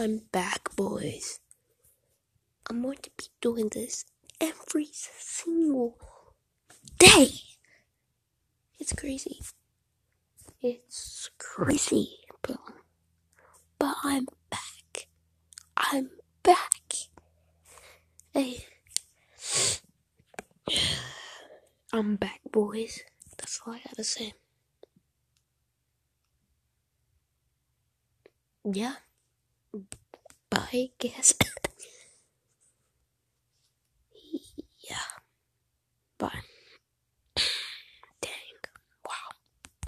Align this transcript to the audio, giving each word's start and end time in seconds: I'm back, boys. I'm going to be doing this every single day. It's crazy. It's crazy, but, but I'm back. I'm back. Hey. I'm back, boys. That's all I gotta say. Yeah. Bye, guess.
I'm 0.00 0.22
back, 0.30 0.76
boys. 0.76 1.40
I'm 2.70 2.82
going 2.82 2.98
to 3.02 3.10
be 3.18 3.24
doing 3.40 3.68
this 3.68 4.04
every 4.40 4.86
single 4.92 5.98
day. 7.00 7.30
It's 8.78 8.92
crazy. 8.92 9.40
It's 10.62 11.30
crazy, 11.38 12.18
but, 12.42 12.58
but 13.80 13.96
I'm 14.04 14.28
back. 14.50 15.08
I'm 15.76 16.10
back. 16.44 16.92
Hey. 18.32 18.66
I'm 21.92 22.14
back, 22.14 22.40
boys. 22.52 23.00
That's 23.36 23.60
all 23.66 23.72
I 23.72 23.80
gotta 23.84 24.04
say. 24.04 24.34
Yeah. 28.64 28.94
Bye, 30.50 30.90
guess. 30.98 31.34